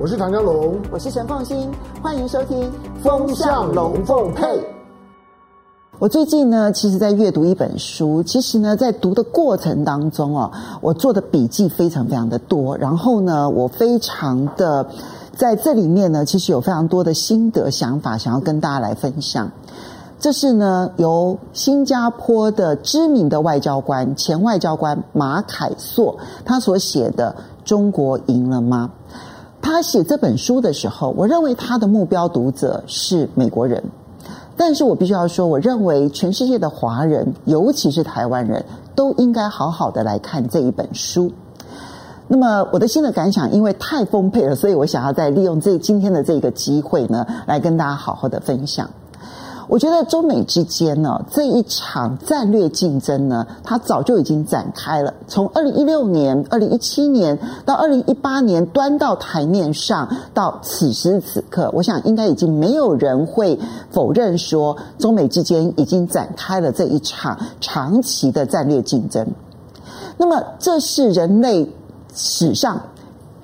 [0.00, 1.68] 我是唐江龙，我是陈凤新，
[2.00, 2.62] 欢迎收听
[3.02, 4.46] 《风向龙凤配》。
[5.98, 14.86] 我最近呢，其实在阅读一本书，其实呢，在读的过程当中哦，我做的笔记非常非常的多，然后呢，我非常的
[15.34, 19.50] 在这里面呢，其实有非常多的心得想法，想要跟大家来分享。
[20.20, 27.34] 这是呢，由新加坡的知名的外交官，前外交官马凯硕他所写的
[27.68, 28.92] 《中国赢了吗》。
[29.60, 33.82] 他写这本书的时候，我认为他的目标读者是美国人，
[34.56, 38.64] 但是我必须要说，我认为全世界的华人，尤其是台湾人
[38.94, 41.30] 都应该好好的来看这一本书。
[42.26, 48.88] 那么我的新的感想，因为太丰沛了，所以我想要再利用这今天的这个机会呢，来跟大家好好的分享。
[49.68, 55.12] 我觉得中美之间呢，这一场战略竞争呢，它早就已经展开了。
[55.26, 63.58] 从二零一六年、二零一七年到二零一八年端到台面上，到此时此刻，我想应该已经没有人会
[63.90, 69.26] 否认说，中美之间已经展开了这一场长期的战略竞争。
[70.16, 71.70] 那么，这是人类
[72.14, 72.80] 史上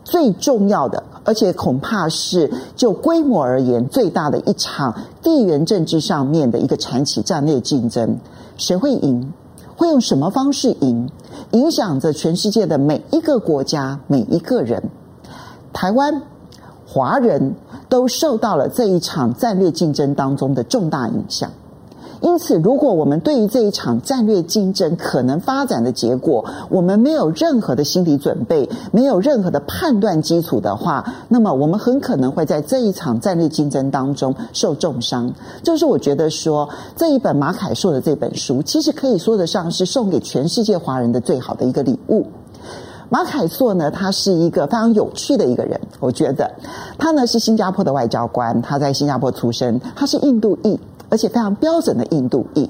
[0.03, 1.03] 最重要的。
[1.25, 8.19] 而且恐怕是就规模而言最大的一场地缘政治上面的一个长期战略竞争，
[8.57, 9.33] 谁会赢？
[9.77, 11.09] 会用什么方式赢？
[11.51, 14.83] 影响着全世界的每一个国家、每一个人。
[15.73, 16.23] 台湾
[16.87, 17.55] 华人
[17.89, 21.51] 都受到了这一场战略竞争当中的重大影响。
[22.25, 35.35] 因此，如果我们对于这一场战略竞争可能发展的结果，我们没有任何的心理准备，没有任何的判断基础的话，那么我们很可能会在这一场战略竞争当中受重伤。
[35.63, 36.67] 就是我觉得说，
[36.97, 42.27] 这一本马凯硕的这本书，其实可以说得上是送给全世界华人的最好的一个礼物。
[43.11, 46.51] 马凯硕呢，他是一个非常有趣的一个人，我觉得
[46.97, 50.81] 他呢是新加坡的外交官，他在新加坡出生，他是印度裔。
[51.15, 52.69] 而且非常标准的印度裔，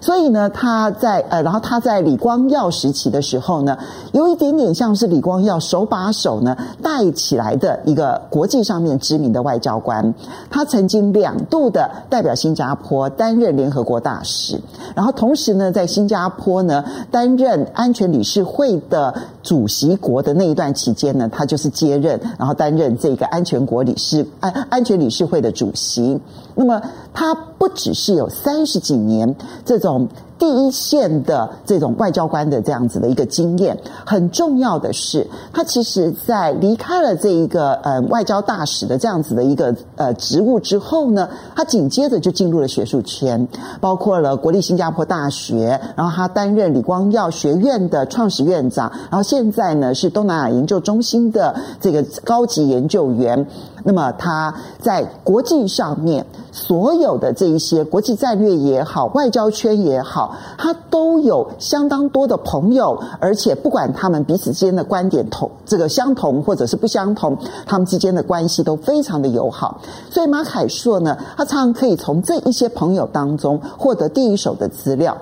[0.00, 3.76] 所以呢，他在呃，然后他在李光耀时期的时候呢，
[4.12, 10.14] 有一点点像是李光耀手把手呢带起来的一个国际上面知名的外交官。
[10.48, 14.58] 他曾经两度的代表新加坡担任联合国大使，
[14.94, 26.18] 然后同时呢，在新加坡呢担任安全理事会的主席国的那一段期间呢，他就是接任，然后担任这个安全国理事安安全理事会的主席。
[26.54, 26.80] 那么
[27.12, 30.06] 他不只是有三十几年这种
[30.42, 43.46] 第一线的这种外交官的这样子的一个经验，很重要的是，他其实在离开了这一个呃外交大使的这样子的一个呃职务之后呢，他紧接着就进入了学术圈，
[43.80, 53.46] 包括了国立新加坡大学，然后他担任李光耀学院的创始院长，然后现在呢是东南亚研究中心的这个高级研究员。
[53.84, 69.80] 那么他在国际上面所有的这一些国际战略也好，外交圈也好，他都有相当多的朋友，而且不管他们彼此之间的观点同这个相同或者是不相同，他们之间的关系都非常的友好。
[70.10, 75.16] 所以马凯硕呢，他常常可以从这一些朋友当中获得第一手的资料。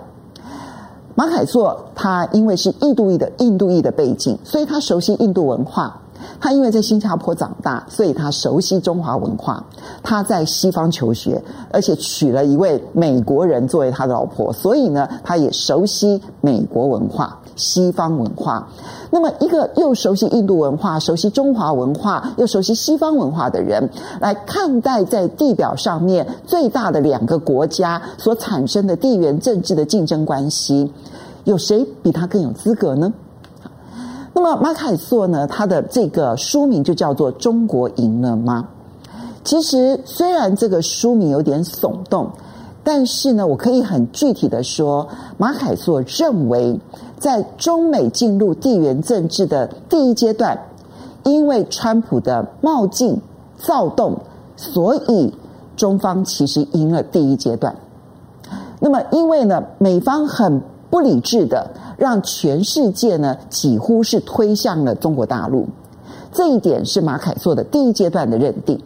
[1.14, 6.00] 马凯硕他因为是印度裔的印度裔的背景，所以他熟悉印度文化。
[6.40, 9.64] 他因为在新加坡长大，所以他熟悉中华文化。
[10.02, 11.42] 他在西方求学，
[11.72, 18.68] 而且娶了一位美国人作为他的老婆，所以呢，他也熟悉美国文化、西方文化。
[19.10, 30.92] 那么，一个又熟悉印度文化、熟悉中华文化、又熟悉西方文化的人，来看待在地表上面最大的两个国家所产生的地缘政治的竞争关系，
[31.44, 33.12] 有谁比他更有资格呢？
[34.32, 38.68] 那么马凯硕呢，他的这个书名就叫做《中国赢了吗》？
[39.42, 42.30] 其实虽然这个书名有点耸动，
[42.84, 46.78] 但是呢，我可以很具体的说，马凯硕认为，
[47.18, 50.58] 在中美进入地缘政治的第一阶段，
[51.24, 53.20] 因为川普的冒进
[53.58, 54.18] 躁动，
[54.56, 55.34] 所以
[55.76, 57.74] 中方其实赢了第一阶段。
[58.78, 61.70] 那么因为呢，美方很不理智的。
[61.96, 65.66] 让全世界呢几乎是推向了中国大陆，
[66.32, 68.80] 这一点是马凯做的第一阶段的认定。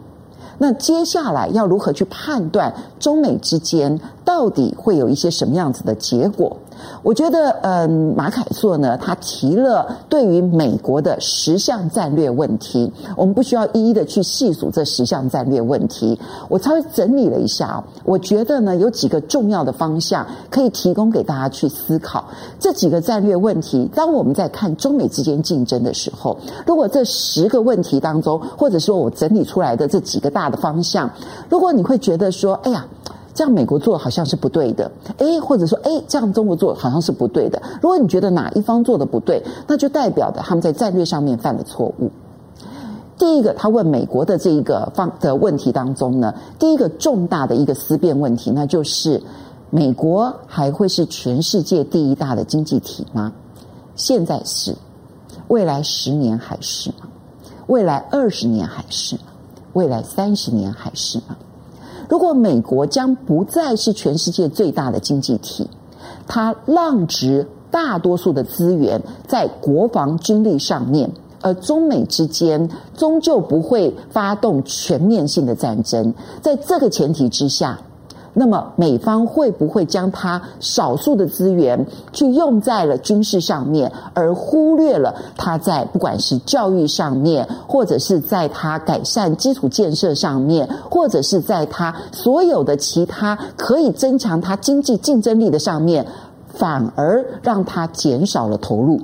[0.57, 6.57] 那接下来要如何去判断中美之间到底会有一些什么样子的结果？
[7.03, 16.19] 我觉得，嗯，马凯硕呢，他提了对于美国的十项战略问题，我们不需要一一的去细数这十项战略问题。
[16.49, 22.25] 我稍微整理了一下，我觉得呢，有几个重要的方向可以提供给大家去思考。
[22.59, 31.09] 这几个战略问题，当我们在看中美之间竞争的时候，如果这十个问题当中，或者说我整理出来的这几个大的方向，
[31.49, 32.85] 如果你会觉得说，哎呀。
[33.35, 37.61] 这样美国做好像是不对的，诶，或者说，诶，这样中国做好像是不对的。
[37.81, 42.09] 如果你觉得哪一方做的不对，那就代表的他们在战略上面犯了错误。
[43.17, 49.21] 第一个，他问美国的这一个方的问题当中呢，第一个重大的一个思辨问题，那就是
[49.69, 53.33] 美国还会是全世界第一大的经济体吗？
[53.97, 54.73] 现在是，
[55.49, 57.07] 未来十年还是吗？
[57.67, 59.23] 未来二十年还是吗？
[59.73, 61.35] 未来三十年还是吗？
[62.09, 65.69] 如果美国将不再是全世界最大的经济体，
[66.27, 71.11] 它浪值大多数的资源在国防军力上面，
[71.41, 77.79] 而中美之间终究不会发动全面性的战争，在这个前提之下。
[78.37, 96.05] 那么美方会不会将他少数的资源去用在了军事上面，而忽略了他在不管是教育上面，或者是在他改善基础建设上面，或者是在他所有的其他可以增强他经济竞争力的上面，
[96.49, 98.99] 反而让他减少了投入？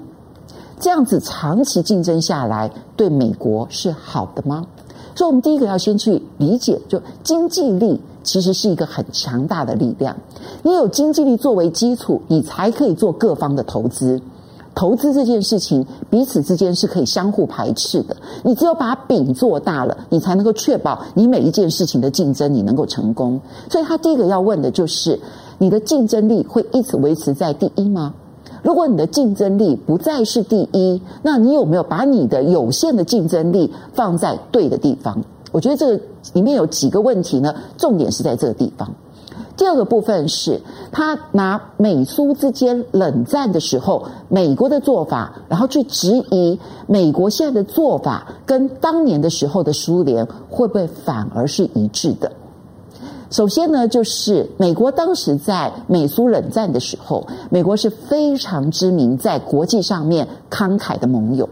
[0.77, 4.68] 这样子长期竞争下来，对美国是好的吗？
[5.16, 8.01] 所以，我们第一个要先去理解，就经济力。
[8.24, 10.16] 其实是一个很强大的力量。
[10.64, 14.22] 你有经济力作为基础，你才可以做各方的投资。
[14.74, 18.16] 投资这件事情，彼此之间是可以相互排斥的。
[18.44, 23.40] 你只有把饼做大了，你才能够确保你每一件事情的竞争你能够成功。
[23.70, 25.20] 所以，他第一个要问的就是：
[25.58, 28.14] 你的竞争力会一直维持在第一吗？
[28.64, 35.22] 如果你的竞争力不再是第一，那你有没有把你的有限的竞争力放在对的地方？
[35.51, 36.03] 我觉得这个
[36.33, 38.89] 里面有几个问题呢，重点是在这个地方。
[39.57, 40.59] 第二个部分是，
[40.92, 52.31] 他拿美苏之间冷战的时候，美国的做法，然后去质疑美国现在的做法跟当年的时候的苏联会不会反而是一致的。
[53.30, 61.48] 首先呢，就是美国当时在美苏冷战的时候，美国是非常知名在国际上面慷慨的盟友。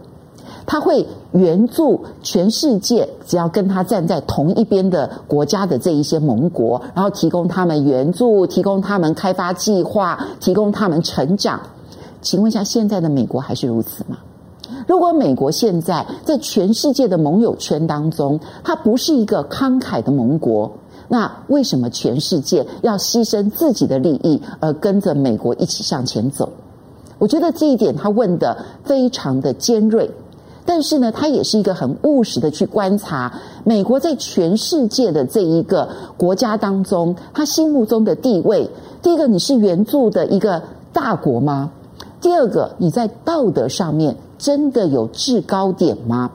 [0.66, 11.60] 他会援助全世界，只要跟他站在同一边的国家的这一些盟国，然后提供他们援助，提供他们开发计划，提供他们成长。
[12.22, 14.18] 请问一下，现在的美国还是如此吗？
[14.86, 20.70] 如果美国现在在全世界的盟友圈当中，它不是一个慷慨的盟国，
[21.08, 26.48] 那为什么全世界要牺牲自己的利益而跟着美国一起向前走？
[27.18, 30.10] 我觉得这一点他问得非常的尖锐。
[30.72, 38.70] 但是呢，他也是一个很务实的去观察美国在全世界的这一个国家当中，他心目中的地位。
[39.02, 40.62] 第一个，你是援助的一个
[40.92, 41.72] 大国吗？
[42.20, 46.30] 第二个，你在道德上面真的有制高点吗？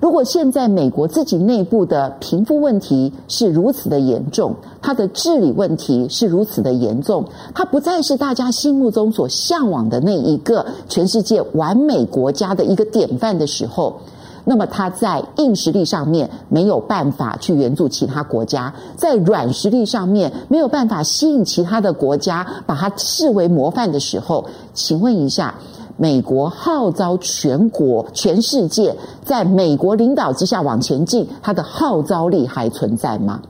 [0.00, 4.56] 如果现在美国自己内部的贫富问题是如此的严重，
[4.90, 14.00] 它的治理问题是如此的严重，它不再是大家心目中所向往的那一个全世界完美国家的一个典范的时候，
[14.44, 24.44] 那么它在硬实力上面没有办法去援助其他国家，在软实力上面没有办法吸引其他的国家把它视为模范的时候，
[24.74, 25.54] 请问一下。
[25.96, 33.42] 美国号召全国、全世界在美国领导之下往前进，它的号召力还存在吗？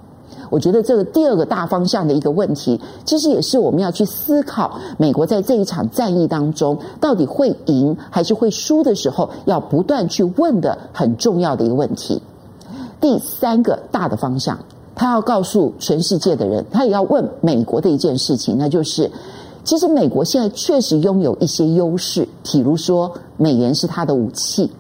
[0.51, 12.21] 我觉得这个第二个大方向的一个问题，其实也是我们要去思考，美国在这一场战役当中到底会赢还是会输的时候，要不断去问的很重要的一个问题。
[13.01, 14.59] 第三个大的方向，
[14.95, 19.11] 他要告诉全世界的人，他也要问美国的一件事情，那就是。
[19.63, 24.71] 其实美国现在确实拥有一些优势，譬如说美元是它的武器，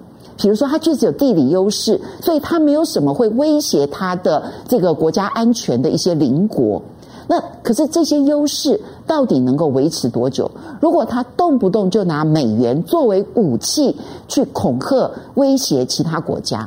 [0.40, 6.80] 比如说它确实有地理优势，所以它没有什么会威胁它的这个国家安全的一些邻国。
[7.28, 10.50] 那可是这些优势到底能够维持多久？
[10.80, 13.94] 如果它动不动就拿美元作为武器
[14.28, 16.66] 去恐吓、威胁其他国家？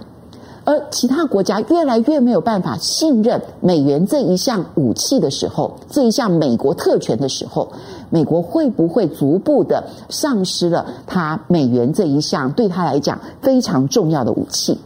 [0.65, 7.69] 而其他国家越来越没有办法信任美元这一项武器的时候，这一项美国特权的时候，
[8.09, 14.79] 美国会不会逐步的丧失了它美元这一项对他来讲非常重要的武器？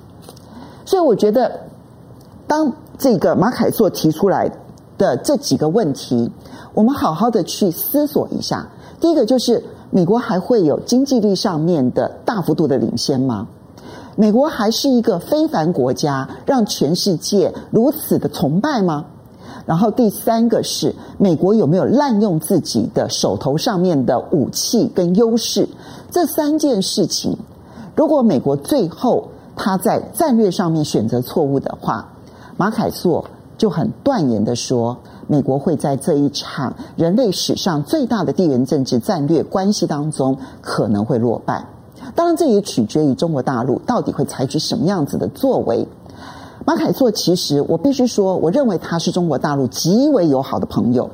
[0.84, 1.52] 所以，我觉得，
[2.48, 4.52] 当这个马凯硕提出来
[4.98, 6.32] 的这几个问题，
[6.74, 8.68] 我们好好的去思索一下，
[9.00, 13.48] 第一个就是美国还会有经济力上面的大幅度的领先吗？
[14.20, 19.06] 美国还是一个非凡国家，让全世界如此的崇拜吗？
[19.68, 25.70] 然后第三个是美国有没有滥用自己的手头上面的武器跟优势？
[26.10, 27.38] 这三件事情，
[27.96, 32.10] 如果美国最后他在战略上面选择错误的话，
[32.58, 33.24] 马凯硕
[33.56, 34.98] 就很断言的说，
[35.28, 41.64] 美国会在这一场人类史上最大的地缘政治战略关系当中可能会落败。
[42.18, 45.88] 当然，这也取决于中国大陆到底会采取什么样子的作为。
[46.66, 51.08] 马凯硕其实，我必须说，我认为他是中国大陆极为友好的朋友，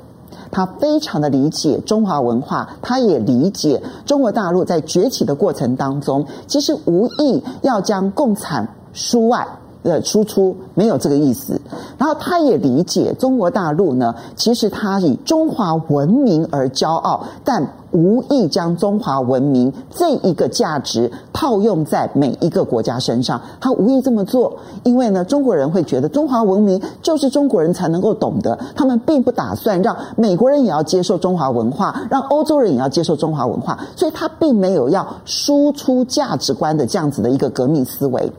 [0.49, 9.45] 他非常的理解中华文化，他也理解中国大陆在崛起的过程当中，其实无意要将共产输外。
[9.83, 11.59] 的输出没有这个意思，
[11.97, 38.31] 然后他也理解中国大陆呢，其实他以中华文明而骄傲，但无意将中华文明这一个价值套用在每一个国家身上，他无意这么做，因为呢，中国人会觉得中华文明就是中国人才能够懂得，他们并不打算让美国人也要接受中华文化，让欧洲人也要接受中华文化，所以他并没有要输出价值观的这样子的一个革命思维。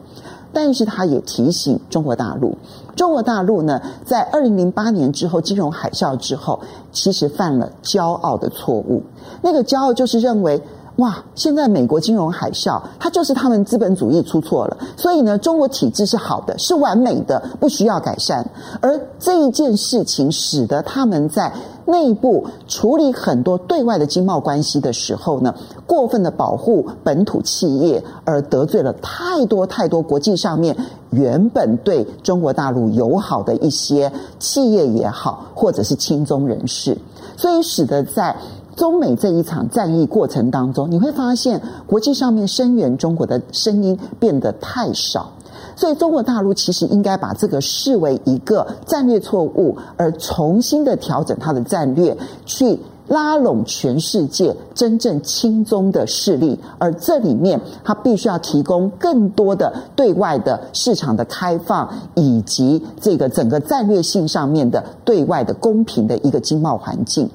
[0.55, 2.57] 但是他也提醒中国大陆，
[2.95, 6.61] 中国大陆呢，在二零零八年之后金融海啸之后，
[6.93, 9.03] 其实犯了骄傲的错误。
[9.43, 10.63] 那个骄傲就是认为，
[10.97, 18.49] 哇，现在美国金融海啸，它就是他们资本主义出错了，所以呢，中国体制是好的，是完美的，不需要改善。
[18.81, 21.53] 而这一件事情，使得他们在
[21.87, 25.53] 内部处理很多对外的经贸关系的时候呢，
[25.85, 30.77] 过分的保护本土企业，而得罪了太多太多国际上面
[31.11, 36.97] 原本对中国大陆友好的一些企业也好，或者是亲中人士，
[37.37, 38.35] 所以使得在
[38.77, 45.33] 中美这一场战役过程当中，你会发现国际上面声援中国的声音变得太少。
[45.77, 52.17] 所以，中国大陆其实应该把这个视为一个战略错误，而重新的调整它的战略，
[52.47, 52.79] 去
[53.09, 56.59] 拉拢全世界真正亲中的势力。
[56.79, 67.29] 而这里面，它必须要提供更多的对外的市场的开放，以及这个整个战略性上面的对外的公平的一个经贸环境。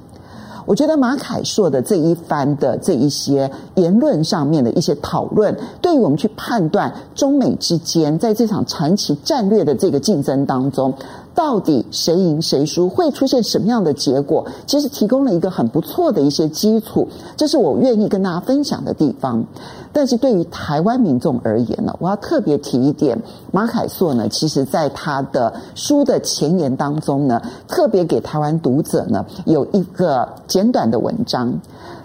[0.70, 10.94] 我觉得马凯硕的这一番的这一些言论上面的一些讨论，对于我们去判断中美之间在这场长期战略的这个竞争当中，
[11.40, 19.42] 到底谁赢谁输，会出现什么样的结果，其实提供了一个很不错的一些基础，这是我愿意跟大家分享的地方。
[19.90, 23.18] 但是对于台湾民众而言呢，我要特别提一点，
[23.52, 31.58] 马凯硕呢，其实在他的书的前言当中呢，特别给台湾读者呢有一个简短的文章，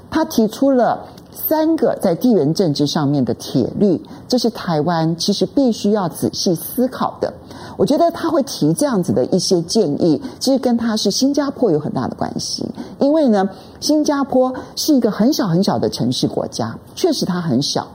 [0.09, 7.31] 他提出了三个在地缘政治上面的铁律，这是台湾其实必须要仔细思考的。
[7.77, 12.65] 我觉得他会提这样子的一些建议，其实跟他是新加坡有很大的关系。
[12.99, 13.49] 因为呢，
[13.81, 17.85] 新加坡是一个很小很小的城市国家，确实它很小，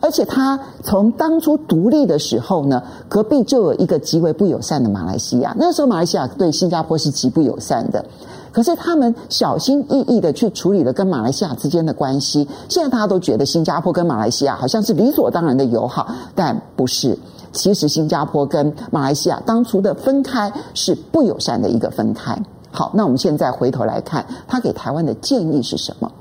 [0.00, 5.54] 而且它从当初独立的时候呢，隔壁就有一个极为不友善的马来西亚。
[5.56, 8.04] 那时候马来西亚对新加坡是极不友善的，
[8.52, 12.48] 可是他们小心翼翼的去处理了跟马来西亚之间的关系。
[12.68, 17.18] 现在大家都觉得新加坡跟马来西亚好像是理所当然的友好，但不是。
[17.52, 22.36] 其实新加坡跟马来西亚当初的分开是不友善的一个分开。
[22.70, 26.12] 好，那我们现在回头来看，他给台湾的建议是什么？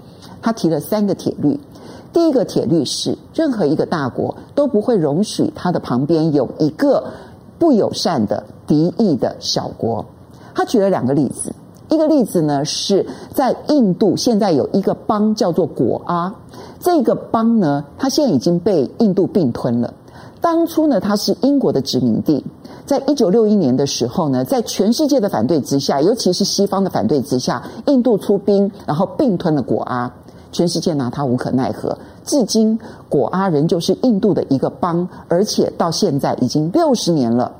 [0.41, 1.59] 他提了三个铁律。
[2.13, 7.03] 第一个铁律是，任何一个大国都不会容许他的旁边有一个
[7.59, 10.03] 不友善的敌意的小国。
[10.55, 11.53] 他举了两个例子，
[11.89, 16.33] 一个例子呢是在印度，现在有一个邦叫做果阿，
[16.79, 19.93] 这个邦呢，它现在已经被印度并吞了。
[20.41, 22.43] 当初呢，它是英国的殖民地。
[22.85, 30.11] 在一九六一年的时候呢，在全世界的反对之下，尤其是西方的反对之下，印度出兵，然后并吞了果阿。
[30.53, 31.97] 全世界拿它无可奈何。
[32.23, 32.79] 至今，
[33.09, 37.51] 果阿仍旧是印度的一个邦，而且到现在已经六十年了，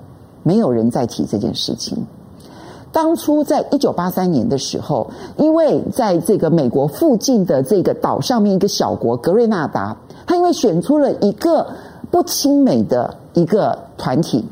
[0.44, 1.98] 没有人再提这件事情。
[2.98, 11.68] 当初在一九八三年的时候，因为在这个美国附近的这个岛上面一个小国格瑞纳达，他因为选出了一个。
[12.10, 14.46] 不亲美的一个团体，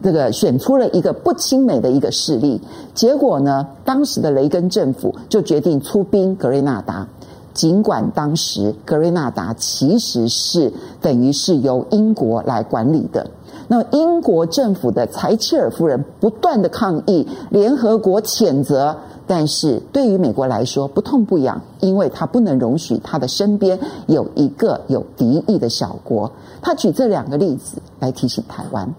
[0.00, 2.60] 这个选出了一个不亲美的一个势力，
[2.94, 7.04] 结果呢，当时的雷根政府就决定出兵格瑞纳达，
[7.52, 13.28] 尽管当时格瑞纳达其实是等于是由英国来管理的。
[13.72, 18.94] 那英国政府的柴切尔夫人不断的抗议，联合国谴责，
[19.26, 26.30] 但是对于美国来说不痛不痒，因为他不能容许他的身边有一个有敌意的小国。
[26.60, 28.94] 他举这两个例子来提醒台湾。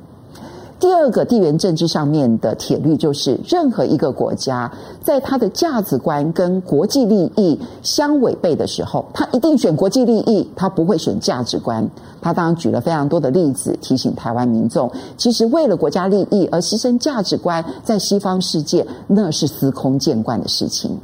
[0.83, 4.69] 第二个地缘政治上面的铁律就是，任何一个国家
[5.01, 11.89] 在他的价值观跟国际利益相违背的时候，他一定选国际利益，他不会选价值观。
[12.21, 20.99] 他当然举了非常多的例子，提醒台湾民众，其实为了国家利益而牺牲价值观，在西方世界那是司空见惯的事情。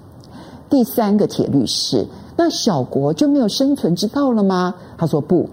[0.70, 2.06] 第三个铁律是，
[2.36, 4.76] 那小国就没有生存之道了吗？
[4.98, 5.48] 他说不。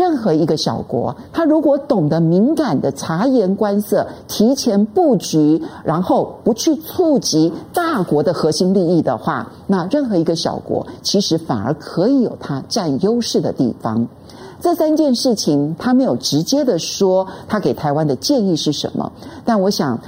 [0.00, 14.08] 任何一个小国，他如果懂得敏感的察言观色、提前布局，然后不去触及大国的核心利益的话，那任何一个小国其实反而可以有它占优势的地方。
[14.58, 19.12] 这三件事情，他没有直接的说他给台湾的建议是什么，
[19.44, 20.00] 但我想。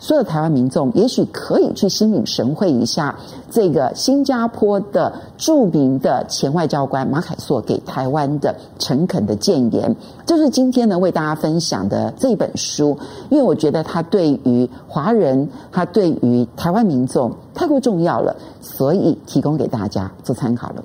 [0.00, 3.14] 所有台湾民众也许可以去心领神会一下
[3.50, 20.82] 这个新加坡的著名的前外交官马凯硕给台湾的诚恳的谏言，就是今天呢为大家分享的这本书，因为我觉得它对于华人，它对于台湾民众太过重要了，所以提供给大家做参考了。